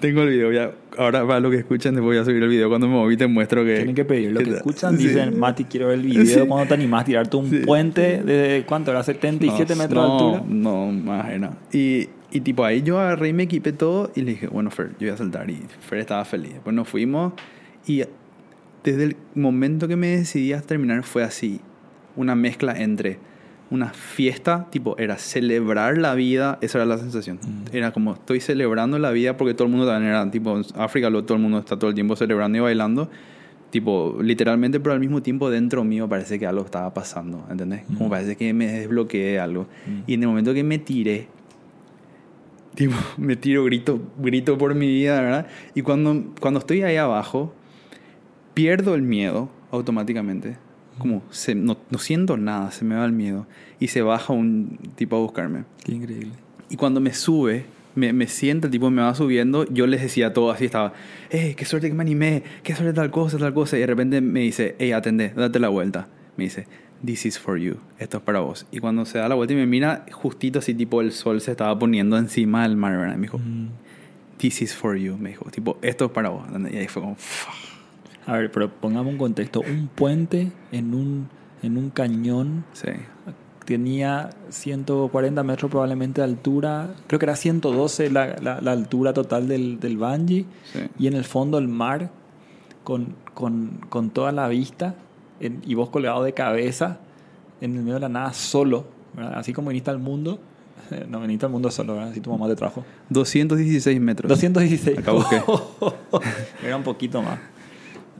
[0.00, 2.68] Tengo el video, ya, ahora para lo que escuchan, después voy a subir el video
[2.68, 3.76] cuando me moví te muestro que...
[3.76, 4.98] Tienen que pedir lo que escuchan.
[4.98, 5.06] Sí.
[5.06, 6.24] Dicen, Mati, quiero ver el video.
[6.42, 6.48] Sí.
[6.48, 7.58] Cuando te animás a tirarte un Sí.
[7.64, 9.02] puente de, ¿cuánto era?
[9.04, 10.44] 77 No, metros no, de altura.
[10.48, 11.52] No, más era.
[11.72, 14.88] Y, y tipo ahí yo agarré y me equipé todo y le dije, bueno, Fer,
[14.98, 15.48] yo voy a saltar.
[15.48, 16.54] Y Fer estaba feliz.
[16.54, 17.34] Después nos fuimos
[17.86, 18.02] y
[18.82, 21.60] desde el momento que me decidí a terminar fue así.
[22.16, 23.18] Una mezcla entre
[23.72, 27.38] una fiesta, tipo, era celebrar la vida, esa era la sensación.
[27.42, 27.74] Mm.
[27.76, 31.08] Era como, estoy celebrando la vida porque todo el mundo también era, tipo, en África
[31.10, 33.08] lo- todo el mundo está todo el tiempo celebrando y bailando.
[33.70, 37.84] Tipo, literalmente, pero al mismo tiempo dentro mío parece que algo estaba pasando, ¿entendés?
[37.96, 38.10] Como Mm.
[38.10, 39.66] parece que me desbloqueé algo.
[39.86, 40.00] Mm.
[40.06, 41.28] Y en el momento que me tiré,
[42.74, 45.46] tipo, me tiro, grito, grito por mi vida, ¿verdad?
[45.74, 47.54] Y cuando, cuando estoy ahí abajo,
[48.54, 50.58] pierdo el miedo automáticamente.
[50.98, 53.46] Como se, no, no siento nada, se me va el miedo.
[53.80, 55.64] Y se baja un tipo a buscarme.
[55.84, 56.32] Qué increíble.
[56.70, 60.32] Y cuando me sube, me, me siente, el tipo me va subiendo, yo les decía
[60.32, 60.92] todo así, estaba,
[61.30, 63.76] hey, qué suerte que me animé, qué suerte tal cosa, tal cosa.
[63.76, 66.08] Y de repente me dice, hey, atendé, date la vuelta.
[66.36, 66.66] Me dice,
[67.04, 68.66] this is for you, esto es para vos.
[68.70, 71.50] Y cuando se da la vuelta y me mira, justito así, tipo, el sol se
[71.50, 73.16] estaba poniendo encima del mar, ¿verdad?
[73.16, 73.68] Me dijo, Mm.
[74.38, 76.44] this is for you, me dijo, tipo, esto es para vos.
[76.72, 77.71] Y ahí fue como, "Fuck".
[78.26, 79.60] A ver, pero pongamos un contexto.
[79.60, 81.28] Un puente en un,
[81.62, 82.88] en un cañón sí,
[83.64, 86.94] tenía 140 metros probablemente de altura.
[87.06, 90.46] Creo que era 112 la, la, la altura total del, del bungee.
[90.72, 90.80] sí.
[90.98, 92.10] Y en el fondo el mar
[92.84, 94.94] con, con, con toda la vista
[95.40, 96.98] en- y vos colgado de cabeza
[97.60, 98.84] en el medio de la nada solo.
[99.14, 99.38] ¿verdad?
[99.38, 100.38] Así como viniste al mundo.
[101.08, 102.10] No viniste al mundo solo, ¿verdad?
[102.10, 102.84] Así tu mamá te trajo.
[103.08, 104.28] 216 metros.
[104.28, 104.98] 216.
[104.98, 105.40] Acá busqué.
[106.66, 107.38] Era un poquito más.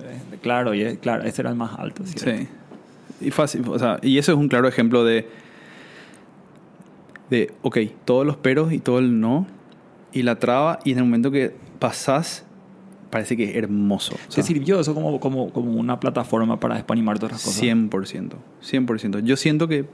[0.03, 2.05] Eh, Claro, y claro, ese era el más alto.
[2.05, 2.43] ¿cierto?
[2.43, 3.27] Sí.
[3.27, 5.29] Y fácil, o sea, y eso es un claro ejemplo de
[7.31, 9.47] de ok, todos los peros y todo el no
[10.12, 12.45] y la traba y en el momento que pasás
[13.11, 14.15] parece que es hermoso.
[14.15, 17.62] O ¿Te sea, sirvió eso como, como, como una plataforma para despanimar todas las cosas?
[17.62, 19.21] 100%, 100%.
[19.23, 19.87] Yo siento que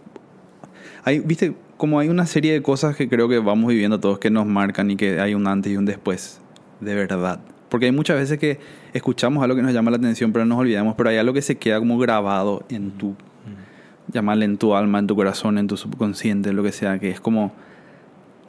[1.05, 4.31] hay, viste, como hay una serie de cosas que creo que vamos viviendo todos que
[4.31, 6.40] nos marcan y que hay un antes y un después,
[6.81, 7.40] de verdad.
[7.68, 8.59] Porque hay muchas veces que
[8.92, 11.57] escuchamos algo que nos llama la atención, pero nos olvidamos, pero hay algo que se
[11.57, 13.14] queda como grabado en tu,
[14.12, 17.20] llamarle en tu alma, en tu corazón, en tu subconsciente, lo que sea, que es
[17.20, 17.53] como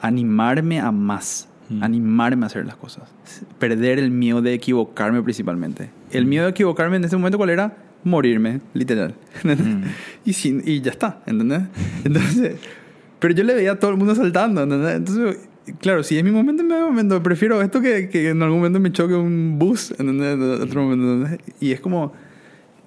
[0.02, 1.84] animarme a más, Mm.
[1.84, 3.04] animarme a hacer las cosas,
[3.60, 5.92] perder el miedo de equivocarme principalmente.
[6.12, 7.78] El miedo de equivocarme en ese momento, ¿cuál era?
[8.04, 9.14] Morirme, literal.
[9.44, 9.84] Mm.
[10.26, 11.62] y, sin, y ya está, ¿entendés?
[12.04, 12.56] Entonces,
[13.20, 14.96] pero yo le veía a todo el mundo saltando, ¿entendés?
[14.96, 15.49] Entonces,
[15.80, 17.22] claro, si es mi momento, es mi momento.
[17.22, 20.34] Prefiero esto que, que en algún momento me choque un bus, ¿entendés?
[20.34, 21.56] En otro momento, ¿entendés?
[21.60, 22.14] Y es como,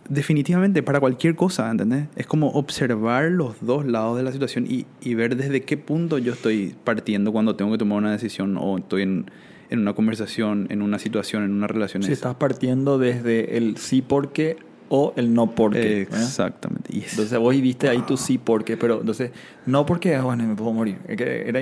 [0.09, 2.07] definitivamente, para cualquier cosa, ¿entendés?
[2.17, 6.19] Es como observar los dos lados de la situación y, y ver desde qué punto
[6.19, 9.27] yo estoy partiendo cuando tengo que tomar una decisión o estoy en,
[9.71, 12.03] en una conversación, en una situación, en una relación.
[12.03, 14.57] Si estás partiendo desde el sí porque
[14.95, 16.03] o el no porque.
[16.03, 16.95] Exactamente.
[16.95, 19.31] Y es- Entonces vos viste ahí tu sí porque, pero entonces
[19.65, 20.99] no porque, bueno, me puedo morir.
[21.09, 21.61] Era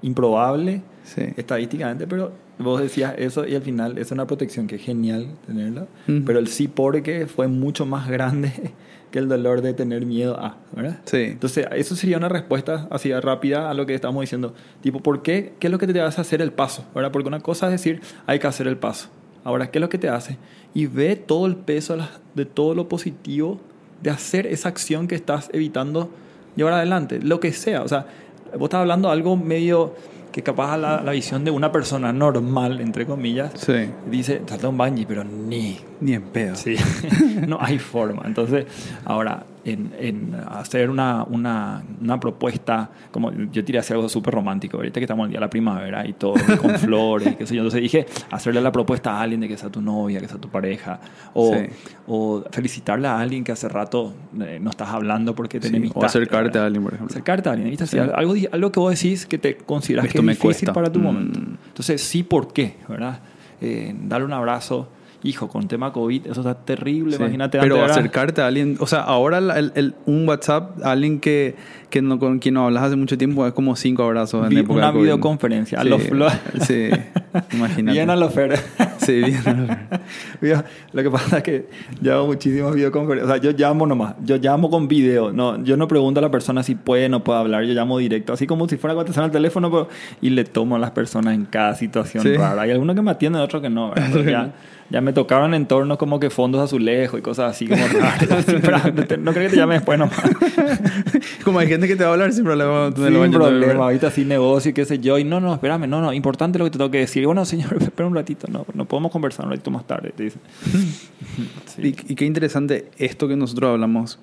[0.00, 1.22] improbable sí.
[1.36, 5.86] estadísticamente, pero vos decías eso y al final es una protección que es genial tenerla.
[6.06, 8.52] Pero el sí porque fue mucho más grande
[9.10, 11.00] que el dolor de tener miedo a, ¿verdad?
[11.04, 11.18] Sí.
[11.18, 14.54] Entonces, eso sería una respuesta así rápida a lo que estamos diciendo.
[14.80, 15.52] Tipo, ¿por qué?
[15.58, 16.86] ¿Qué es lo que te hace hacer el paso?
[16.94, 17.12] ¿verdad?
[17.12, 19.10] Porque una cosa es decir, hay que hacer el paso.
[19.44, 20.36] Ahora, ¿qué es lo que te hace?
[20.74, 21.96] Y ve todo el peso
[22.34, 23.60] de todo lo positivo
[24.02, 26.10] de hacer esa acción que estás evitando
[26.56, 27.82] llevar adelante, lo que sea.
[27.82, 28.06] O sea,
[28.58, 29.94] vos estás hablando de algo medio
[30.32, 33.90] que capaz a la, la visión de una persona normal, entre comillas, Sí.
[34.10, 36.56] dice, salta un bungee, pero ni Ni en pedo.
[36.56, 36.74] Sí,
[37.46, 38.22] no hay forma.
[38.24, 38.64] Entonces,
[39.04, 44.76] ahora, en, en hacer una, una, una propuesta, como yo tiré hacia algo súper romántico,
[44.78, 47.60] ahorita que estamos el día de la primavera y todo, con flores, qué sé yo.
[47.60, 50.48] Entonces dije, hacerle la propuesta a alguien de que sea tu novia, que sea tu
[50.48, 51.00] pareja,
[51.34, 51.66] o, Sí.
[52.08, 56.04] o felicitarle a alguien que hace rato eh, no estás hablando porque te Sí, o
[56.04, 57.12] acercarte a alguien, por ejemplo.
[57.12, 57.86] Acercarte a alguien, ¿viste?
[57.86, 57.98] Sí.
[57.98, 60.72] algo, algo que vos decís que te consideras Esto que es me difícil cuesta.
[60.72, 61.02] para tu Mm.
[61.02, 61.40] momento.
[61.68, 62.76] Entonces, sí, ¿por qué?
[62.88, 63.20] ¿Verdad?
[63.60, 64.88] Eh, darle un abrazo.
[65.24, 67.16] Hijo, con tema COVID, eso está terrible.
[67.16, 71.54] Sí, Imagínate Pero acercarte a alguien, o sea, ahora el, el- un WhatsApp, alguien que,
[71.92, 74.58] que no, con quien no hablas hace mucho tiempo, es como cinco abrazos en vi-
[74.60, 75.78] época una de videoconferencia.
[75.78, 76.32] A Sí, los flo-
[76.66, 76.88] sí.
[77.52, 77.92] Imagínate.
[77.96, 78.60] Bien a.
[78.98, 80.00] Sí, bien oferta.
[80.40, 81.68] Mira, Lo que pasa es que
[82.00, 83.30] yo hago muchísimos videoconferencias.
[83.30, 84.14] O sea, yo llamo nomás.
[84.24, 85.32] Yo llamo con video.
[85.32, 87.64] No, yo no pregunto a la persona si puede o no puede hablar.
[87.64, 88.32] Yo llamo directo.
[88.32, 89.70] Así como si fuera contestar al teléfono.
[89.70, 89.88] Pero,
[90.20, 92.34] y le tomo a las personas en cada situación Sí.
[92.34, 92.62] rara.
[92.62, 93.94] Hay algunos que me atienden, otros que no.
[94.26, 94.52] ya,
[94.90, 98.46] ya me tocaron entornos como que fondos azulejos y cosas así como raras.
[99.18, 100.20] No creo que te llame después nomás.
[101.44, 102.90] Como hay gente que te va a hablar sin problema.
[102.94, 105.18] Sin problema, ahorita sí negocio y qué sé yo.
[105.18, 107.22] Y no, no, espérame, no, no, importante lo que te tengo que decir.
[107.22, 110.24] Y bueno, señor, espera un ratito, no, no podemos conversar un ratito más tarde, te
[110.24, 110.38] dice.
[111.66, 111.94] Sí.
[112.06, 114.18] Y, y qué interesante esto que nosotros hablamos,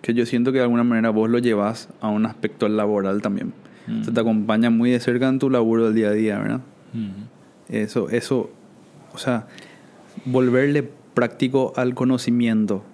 [0.00, 3.52] que yo siento que de alguna manera vos lo llevas a un aspecto laboral también.
[3.86, 4.00] Mm.
[4.00, 6.60] O sea, te acompaña muy de cerca en tu laburo del día a día, ¿verdad?
[6.94, 7.74] Mm.
[7.74, 8.50] Eso, eso,
[9.12, 9.46] o sea,
[10.24, 12.84] volverle práctico al conocimiento,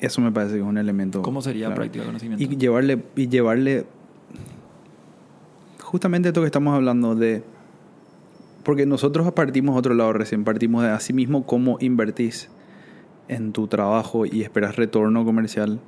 [0.00, 1.22] eso me parece que es un elemento.
[1.22, 1.76] ¿Cómo sería claro.
[1.80, 2.44] práctica de conocimiento?
[2.44, 3.86] Y llevarle, y llevarle
[5.80, 7.42] justamente esto que estamos hablando de,
[8.64, 12.48] porque nosotros partimos otro lado recién, partimos de así mismo cómo invertís
[13.28, 15.80] en tu trabajo y esperas retorno comercial.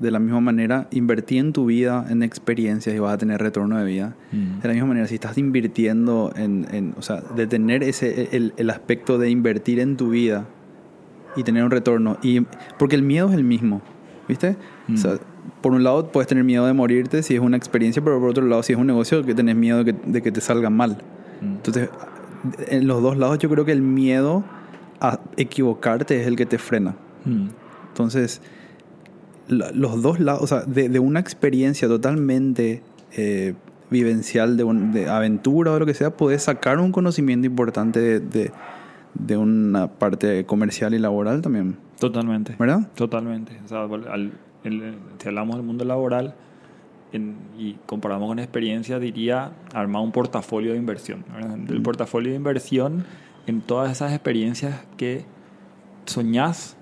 [0.00, 3.78] De la misma manera, invertí en tu vida, en experiencias y vas a tener retorno
[3.78, 4.16] de vida.
[4.32, 4.58] Mm.
[4.60, 8.52] De la misma manera, si estás invirtiendo en, en- o sea, de tener ese, el,
[8.56, 10.46] el aspecto de invertir en tu vida
[11.36, 12.40] y tener un retorno, y,
[12.78, 13.80] porque el miedo es el mismo,
[14.28, 14.56] ¿viste?
[14.88, 14.94] Mm.
[14.94, 15.14] O sea,
[15.60, 18.44] por un lado puedes tener miedo de morirte si es una experiencia, pero por otro
[18.46, 20.98] lado, si es un negocio, que tenés miedo de que, de que te salga mal.
[21.40, 21.44] Mm.
[21.56, 21.88] Entonces,
[22.68, 24.44] en los dos lados yo creo que el miedo
[25.00, 26.94] a equivocarte es el que te frena.
[27.24, 27.48] Mm.
[27.88, 28.40] Entonces,
[29.48, 33.54] los dos lados, o sea, de, de una experiencia totalmente eh,
[33.90, 38.50] vivencial, de, un- de aventura o lo que sea, puedes sacar un conocimiento importante de,
[39.14, 42.56] de- una parte comercial y laboral también, Totalmente.
[42.58, 42.88] ¿verdad?
[42.94, 43.58] Totalmente.
[43.64, 44.32] O sea, al-
[44.64, 46.34] el- si hablamos del mundo laboral
[47.12, 51.24] en- y comparamos con experiencia, diría armar un portafolio de inversión.
[51.32, 51.58] ¿verdad?
[51.68, 51.82] El Mm.
[51.82, 53.04] portafolio de inversión
[53.46, 55.24] en todas esas experiencias que
[56.06, 56.76] soñás,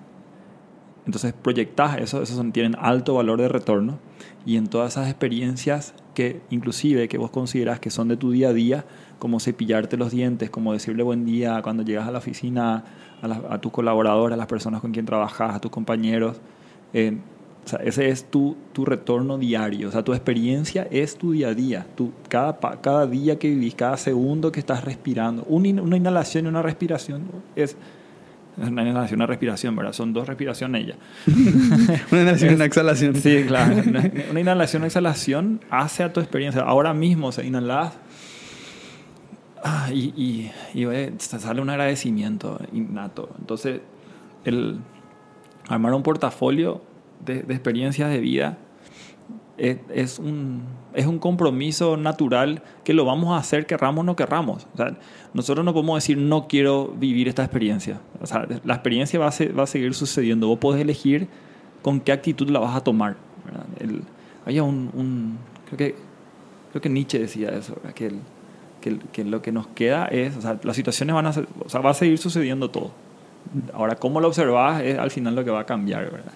[1.06, 3.98] entonces proyectás eso, esos son- tienen alto valor de retorno
[4.46, 8.50] y en todas esas experiencias que inclusive que vos considerás que son de tu día
[8.50, 8.84] a día,
[9.20, 12.82] como cepillarte los dientes, como decirle buen día cuando llegas a la oficina,
[13.22, 16.40] a, la- a tus colaboradores, a las personas con quien trabajas, a tus compañeros.
[16.92, 17.16] eh,
[17.62, 21.48] o sea, ese es tu, tu retorno diario, o sea, tu experiencia es tu día
[21.48, 25.44] a día, tu, cada, cada día que vivís, cada segundo que estás respirando.
[25.46, 27.76] Una inhalación y una respiración es...
[28.56, 29.92] Una inhalación una respiración, ¿verdad?
[29.92, 30.94] Son dos respiraciones ya.
[32.10, 33.14] Una inhalación y una exhalación.
[33.14, 33.76] Sí, claro.
[33.86, 36.62] Una, una inhalación, exhalación hace a tu experiencia.
[36.62, 37.94] Ahora mismo, o sea, inhalas
[39.64, 40.86] ah, y, y, y,
[41.18, 43.28] sale un agradecimiento innato.
[43.38, 43.80] Entonces,
[44.44, 44.78] el
[45.68, 46.80] armar un portafolio
[47.24, 48.58] de, de experiencias de vida
[49.58, 50.62] es, es un,
[50.94, 54.66] es un compromiso natural que lo vamos a hacer, querramos o no querramos.
[54.72, 54.96] O sea,
[55.34, 58.00] nosotros no podemos decir no quiero vivir esta experiencia.
[58.20, 60.48] O sea, la experiencia va a, se- va a seguir sucediendo.
[60.48, 61.28] Vos podés elegir
[61.82, 63.16] con qué actitud la vas a tomar.
[63.78, 64.02] El-
[64.46, 65.94] había un, un- creo que
[66.70, 68.12] creo que Nietzsche decía eso, que,
[68.80, 71.68] que, que lo que nos queda es, o sea, las situaciones van a, ser- o
[71.68, 72.90] sea, va a seguir sucediendo todo.
[73.72, 76.32] Ahora, cómo lo observas es al final lo que va a cambiar, ¿verdad?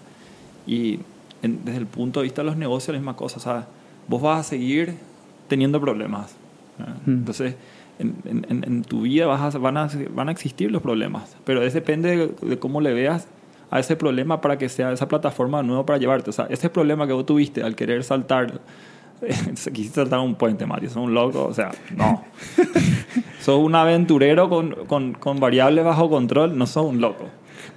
[0.66, 1.00] Y
[1.42, 3.36] en- desde el punto de vista de los negocios, la misma cosa.
[3.36, 3.66] O sea,
[4.08, 4.94] vos vas a seguir
[5.48, 6.34] teniendo problemas.
[7.06, 7.10] Mm.
[7.10, 7.54] Entonces,
[7.98, 11.36] en, en- en- tu vida vas a- van, a, van a existir los problemas.
[11.44, 13.28] Pero es depende de, de cómo le veas
[13.70, 16.30] a ese problema para que sea esa plataforma de nuevo para llevarte.
[16.30, 18.60] O sea, ese problema que vos tuviste al querer saltar,
[19.72, 21.44] quisiste saltar un puente, Mario, sos un loco.
[21.44, 22.24] O sea, no.
[23.40, 27.26] sos un aventurero con, con, con variables bajo control, no sos un loco.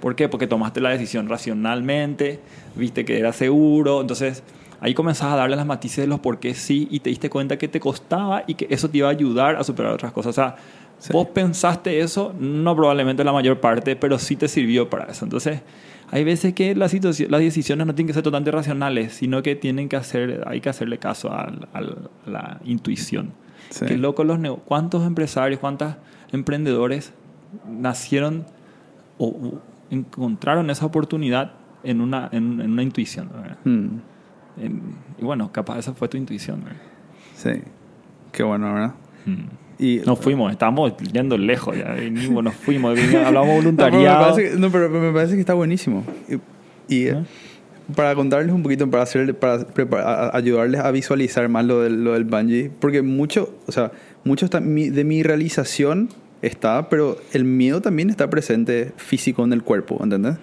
[0.00, 0.28] ¿Por qué?
[0.28, 2.40] Porque tomaste la decisión racionalmente,
[2.76, 4.42] viste que era seguro, entonces
[4.80, 7.56] ahí comenzás a darle las matices de los por qué sí y te diste cuenta
[7.58, 10.30] que te costaba y que eso te iba a ayudar a superar otras cosas.
[10.30, 10.56] O sea,
[11.00, 11.12] Sí.
[11.12, 15.24] vos pensaste eso, no probablemente la mayor parte, pero sí te sirvió para eso.
[15.24, 15.60] Entonces,
[16.10, 19.88] hay veces que las, las decisiones no tienen que ser totalmente racionales, sino que tienen
[19.88, 21.52] que hacer, hay que hacerle caso a
[22.26, 23.32] la intuición.
[23.70, 23.84] Sí.
[23.86, 25.94] Qué loco los ¿Cuántos empresarios, cuántos
[26.32, 27.12] emprendedores
[27.68, 28.44] nacieron
[29.18, 33.28] o, o encontraron esa oportunidad en una, en, en una intuición?
[33.64, 33.86] Mm,
[34.62, 34.82] En-
[35.18, 36.64] y bueno, capaz esa fue tu intuición.
[36.64, 36.80] ¿verdad?
[37.34, 37.50] sí.
[38.32, 38.94] Qué bueno, ¿verdad?
[39.26, 39.67] Mm.
[39.78, 43.62] Y, Nos fuimos, estábamos yendo lejos ya, venimos, nos fuimos, vinimos, hablamos No, pero me
[43.62, 44.30] voluntariado.
[44.34, 46.04] parece que- no, pero me parece que está buenísimo.
[46.88, 47.24] Y, y, ¿Ah?
[47.94, 51.80] para contarles un poquito, para, hacer, para prepar- a- a- ayudarles a visualizar más lo
[51.82, 53.92] del, lo del bungee, porque mucho, o sea,
[54.24, 56.08] mucho de mi realización
[56.42, 60.36] está, pero el miedo también está presente físico en el cuerpo, ¿entendés?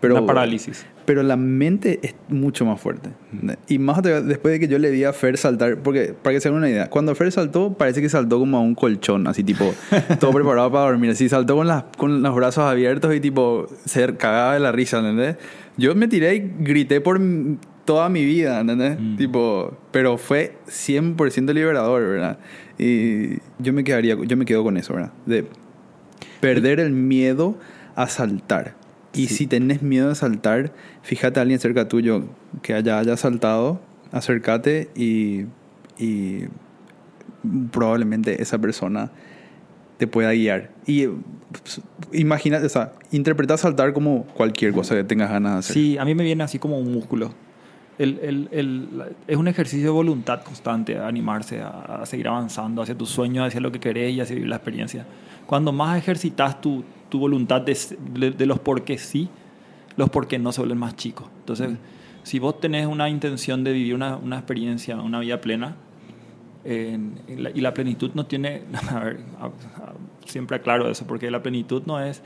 [0.00, 0.86] Pero, Una parálisis.
[1.04, 3.10] Pero la mente es mucho más fuerte.
[3.66, 6.40] Y más de- después de que yo le di a Fer saltar, porque para que
[6.40, 9.42] se hagan una idea, cuando Fer saltó, parece que saltó como a un colchón, así
[9.42, 9.74] tipo,
[10.20, 11.10] todo preparado para dormir.
[11.10, 14.98] Así saltó con, las, con los brazos abiertos y tipo, se cagaba de la risa,
[14.98, 15.36] ¿entendés?
[15.78, 17.20] Yo me tiré y grité por
[17.86, 18.98] toda mi vida, ¿entendés?
[19.00, 19.16] Mm.
[19.16, 22.38] Tipo, pero fue 100% liberador, ¿verdad?
[22.78, 25.12] Y yo me quedaría, yo me quedo con eso, ¿verdad?
[25.26, 25.46] De
[26.40, 27.56] perder el miedo
[27.96, 28.74] a saltar.
[29.14, 29.34] Y Sí.
[29.34, 32.24] si tenés miedo a saltar, fíjate a alguien cerca tuyo
[32.62, 33.80] que haya, haya saltado,
[34.12, 35.46] acércate y,
[35.98, 36.44] y
[37.72, 39.10] probablemente esa persona
[39.96, 40.70] te pueda guiar.
[40.86, 41.80] Y pues,
[42.12, 45.74] imagina, o sea, interpreta saltar como cualquier cosa que tengas ganas de hacer.
[45.74, 47.32] Sí, a mí me viene así como un músculo.
[47.98, 52.80] El, el- el- la- es un ejercicio de voluntad constante, animarse a, a seguir avanzando
[52.82, 55.04] hacia tus sueños, hacia lo que querés y hacia vivir la experiencia.
[55.46, 57.76] Cuando más ejercitas tu, tu voluntad de,
[58.14, 59.28] de- de los por qué sí,
[59.96, 61.26] los por qué no se vuelven más chicos.
[61.40, 61.70] Entonces,
[62.22, 65.74] si vos tenés una intención de vivir una, una experiencia, una vida plena,
[66.64, 69.92] en- en la- y la plenitud no tiene, a ver, a- a-
[70.26, 72.22] siempre aclaro eso, porque la plenitud no es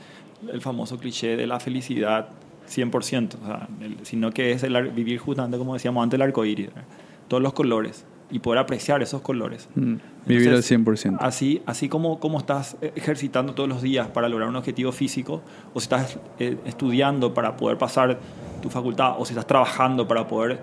[0.51, 2.29] el famoso cliché de la felicidad
[2.67, 6.45] 100%, o sea, el- sino que es el vivir justamente, como decíamos antes, el arco
[6.45, 6.83] iris, ¿verdad?
[7.27, 9.69] todos los colores, y poder apreciar esos colores.
[9.75, 9.95] Mm,
[10.25, 11.17] Vivir al Entonces, 100%.
[11.19, 15.41] Así, así como, como estás ejercitando todos los días para lograr un objetivo físico,
[15.73, 18.19] o si estás eh, estudiando para poder pasar
[18.61, 20.59] tu facultad, o si estás trabajando para poder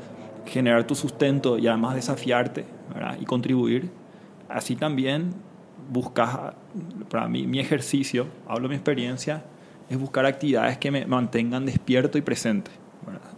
[0.46, 3.16] generar tu sustento y además desafiarte ¿verdad?
[3.20, 3.90] y contribuir,
[4.48, 5.30] así también
[5.92, 6.54] buscas,
[7.10, 9.44] para mí, mi ejercicio, hablo de mi experiencia,
[9.90, 12.70] es buscar actividades que me mantengan despierto y presente.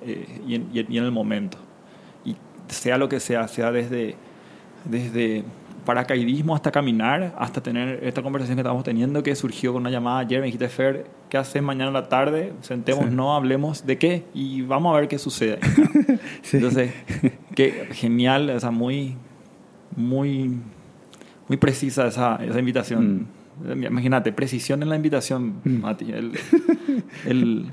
[0.03, 1.57] Eh, y, en, y el momento.
[2.25, 2.37] Y
[2.69, 4.17] sea lo que sea, sea desde,
[4.85, 5.45] desde
[5.87, 10.21] paracaidismo hasta caminar, hasta tener esta conversación que estamos teniendo, que surgió con una llamada
[10.21, 12.53] ayer, me dijiste, Fer, ¿qué haces mañana en la tarde?
[12.61, 13.17] Sentémonos, Sí.
[13.17, 15.59] no hablemos de qué y vamos a ver qué sucede.
[16.43, 16.57] Sí.
[16.59, 16.93] Entonces,
[17.55, 19.17] qué genial, o sea, muy,
[19.97, 20.51] muy,
[21.49, 23.27] muy precisa esa, esa invitación.
[23.89, 25.81] Imagínate, precisión en la invitación, Mm.
[25.81, 26.11] Mati.
[26.13, 26.33] El,
[27.27, 27.71] el-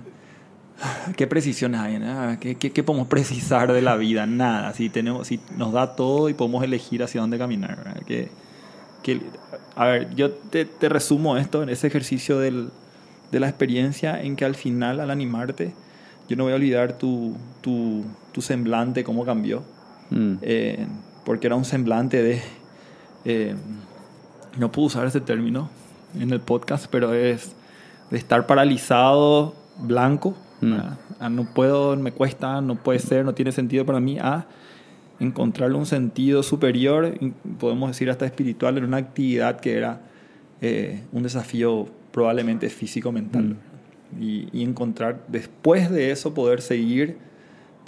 [1.17, 1.99] ¿Qué precisiones hay?
[1.99, 2.37] no?
[2.39, 4.25] ¿Qué, qué, qué podemos precisar de la vida?
[4.25, 4.73] Nada.
[4.73, 8.03] Si, tenemos, si nos da todo y podemos elegir hacia dónde caminar.
[8.05, 8.29] que-
[9.75, 12.69] a ver, yo te, te resumo esto en ese ejercicio del,
[13.31, 15.73] de la experiencia en que al final, al animarte,
[16.27, 19.63] yo no voy a olvidar tu, tu, tu semblante, cómo cambió.
[20.11, 20.33] Mm.
[20.41, 20.85] Eh,
[21.25, 22.41] porque era un semblante de...
[23.25, 23.55] eh,
[24.57, 25.69] no puedo usar ese término
[26.19, 27.55] en el podcast, pero es
[28.09, 30.35] de estar paralizado, blanco.
[30.61, 31.35] Mm.
[31.35, 34.45] no puedo, me cuesta, no puede ser, no tiene sentido para mí, a
[35.19, 37.13] encontrarle un sentido superior,
[37.59, 40.01] podemos decir hasta espiritual, en una actividad que era
[40.61, 43.57] eh, un desafío probablemente físico-mental.
[44.19, 47.17] Y, y encontrar, después de eso, poder seguir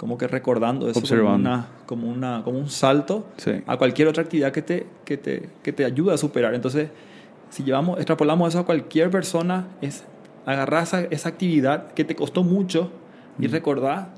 [0.02, 1.48] como que recordando eso como, Observando.
[1.48, 3.52] una, como, una, como un salto Sí.
[3.68, 6.54] a cualquier otra actividad que te, que te, que te ayude a superar.
[6.54, 6.88] Entonces,
[7.50, 10.02] si llevamos, extrapolamos eso a cualquier persona, es
[10.44, 12.90] agarrar esa, esa actividad que te costó mucho
[13.38, 14.08] y recordar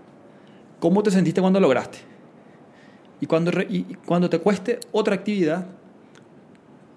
[0.81, 1.99] cómo te sentiste cuando lograste.
[3.21, 5.67] Y cuando, y cuando te cueste otra actividad,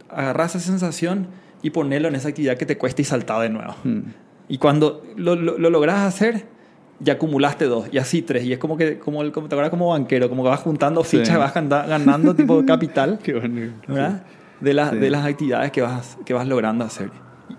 [0.10, 1.28] agarrar esa sensación
[1.62, 3.76] y ponerlo en esa actividad que te cuesta y saltar de nuevo.
[3.84, 4.00] Mm.
[4.48, 6.56] Y cuando lo, lo, lo logras hacer,
[7.00, 8.44] ya acumulaste dos, y así tres.
[8.46, 11.04] Y es como que, como, el- como, te acuerdas como banquero, como que vas juntando
[11.04, 11.18] Sí.
[11.20, 13.72] fichas, vas ganda- ganando tipo capital, Qué bueno.
[13.88, 14.24] ¿verdad?
[14.62, 14.98] De, las Sí.
[14.98, 17.12] de las actividades que vas, que vas logrando hacer.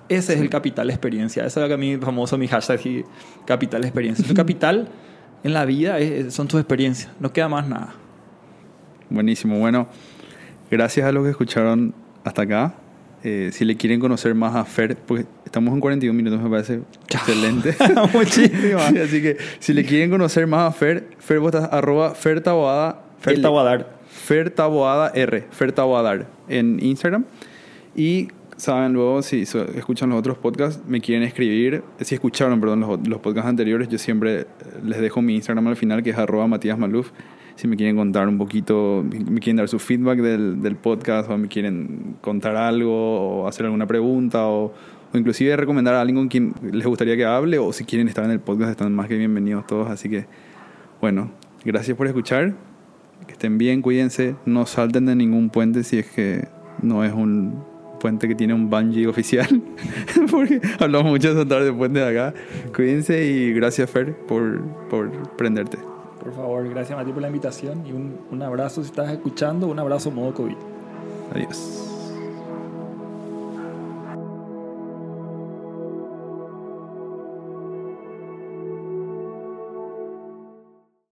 [0.09, 1.44] Ese es el capital experiencia.
[1.46, 2.81] Eso es lo que a mí famoso mi hashtag
[3.46, 4.27] capital experiencia.
[4.27, 4.88] Tu capital
[5.44, 7.11] en la vida es- son tus experiencias.
[7.20, 7.94] No queda más nada.
[9.11, 9.59] Buenísimo.
[9.59, 9.88] Bueno,
[10.70, 12.74] gracias a los que escucharon hasta acá.
[13.24, 16.80] Eh, si le quieren conocer más a Fer, porque estamos en 41 minutos, me parece
[17.08, 17.74] excelente.
[18.12, 18.80] Muchísimo.
[18.90, 22.40] Sí, así que si le quieren conocer más a Fer, Fer, vos estás arroba Fer
[22.40, 23.02] Taboada.
[23.18, 23.40] Fer.
[23.40, 23.98] Taboadar.
[24.06, 25.46] Fer Taboada R.
[25.50, 27.24] Fer Taboadar en Instagram.
[27.96, 31.82] Y saben luego, si escuchan los otros podcasts, me quieren escribir.
[32.00, 34.46] Si escucharon, perdón, los, los podcasts anteriores, yo siempre
[34.84, 37.11] les dejo mi Instagram al final, que es arroba Matías Maluf.
[37.56, 41.37] Si me quieren contar un poquito, me quieren dar su feedback del, del podcast, o
[41.37, 44.72] me quieren contar algo, o hacer alguna pregunta, o,
[45.12, 48.24] o inclusive recomendar a alguien con quien les gustaría que hable, o si quieren estar
[48.24, 49.90] en el podcast, están más que bienvenidos todos.
[49.90, 50.26] Así que,
[51.00, 51.30] bueno,
[51.64, 52.54] gracias por escuchar.
[53.26, 54.36] Que estén bien, cuídense.
[54.46, 56.48] No salten de ningún puente si es que
[56.82, 57.64] no es un
[57.98, 59.62] puente que tiene un bungee oficial.
[60.30, 62.34] Porque hablamos mucho esta tarde de puente de acá.
[62.74, 65.78] Cuídense y gracias, Fer, por, por prenderte.
[66.22, 69.78] Por favor, gracias Mati por la invitación y un, un abrazo si estás escuchando, un
[69.78, 70.56] abrazo modo COVID.
[71.34, 71.97] Adiós.